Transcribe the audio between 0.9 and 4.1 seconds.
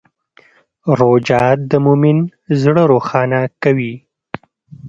روژه د مؤمن زړه روښانه کوي.